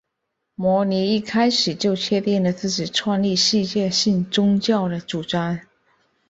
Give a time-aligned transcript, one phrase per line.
[0.55, 5.59] 摩尼一开始就确定了自己创立世界性宗教的主张。